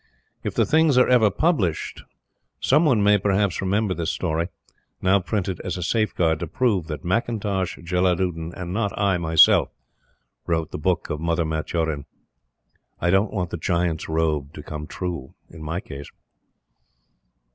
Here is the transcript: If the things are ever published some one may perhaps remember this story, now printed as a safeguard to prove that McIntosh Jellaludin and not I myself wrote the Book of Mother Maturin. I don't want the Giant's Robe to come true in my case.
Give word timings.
If 0.43 0.55
the 0.55 0.65
things 0.65 0.97
are 0.97 1.07
ever 1.07 1.29
published 1.29 2.01
some 2.59 2.85
one 2.85 3.03
may 3.03 3.19
perhaps 3.19 3.61
remember 3.61 3.93
this 3.93 4.09
story, 4.09 4.47
now 4.99 5.19
printed 5.19 5.59
as 5.59 5.77
a 5.77 5.83
safeguard 5.83 6.39
to 6.39 6.47
prove 6.47 6.87
that 6.87 7.03
McIntosh 7.03 7.83
Jellaludin 7.85 8.51
and 8.57 8.73
not 8.73 8.97
I 8.97 9.19
myself 9.19 9.69
wrote 10.47 10.71
the 10.71 10.79
Book 10.79 11.11
of 11.11 11.19
Mother 11.19 11.45
Maturin. 11.45 12.05
I 12.99 13.11
don't 13.11 13.31
want 13.31 13.51
the 13.51 13.57
Giant's 13.57 14.09
Robe 14.09 14.53
to 14.53 14.63
come 14.63 14.87
true 14.87 15.35
in 15.51 15.61
my 15.61 15.79
case. 15.79 16.09